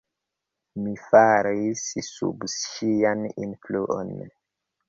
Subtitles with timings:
[0.85, 4.13] Mi falis sub ŝian influon.